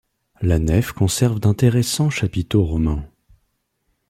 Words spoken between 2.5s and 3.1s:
romans.